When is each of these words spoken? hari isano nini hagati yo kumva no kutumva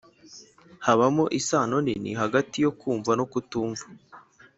hari 0.85 1.21
isano 1.39 1.77
nini 1.85 2.11
hagati 2.21 2.57
yo 2.65 2.71
kumva 2.79 3.11
no 3.19 3.25
kutumva 3.31 3.85